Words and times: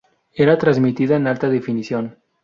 Era 0.33 0.57
transmitida 0.57 1.15
en 1.15 1.27
alta 1.27 1.47
definición. 1.47 2.17